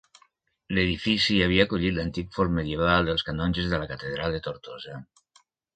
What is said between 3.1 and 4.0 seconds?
dels canonges de la